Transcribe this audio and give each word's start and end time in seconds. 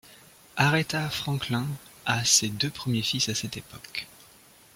Aretha 0.57 1.11
Franklin 1.11 1.67
a 2.07 2.25
ses 2.25 2.47
deux 2.49 2.71
premiers 2.71 3.03
fils 3.03 3.29
à 3.29 3.35
cette 3.35 3.55
époque. 3.57 4.07